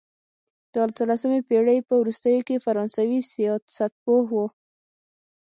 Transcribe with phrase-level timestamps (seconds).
[0.71, 4.45] د اتلسمې پېړۍ په وروستیو کې فرانسوي سیاستپوه وو.